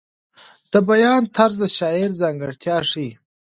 [0.71, 3.09] د بیان طرز د شاعر ځانګړتیا ښیي.